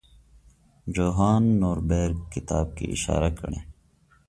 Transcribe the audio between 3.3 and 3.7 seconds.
کړې.